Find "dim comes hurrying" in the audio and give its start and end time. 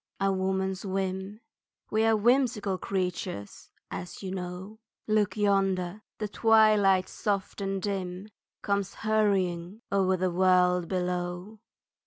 7.79-9.83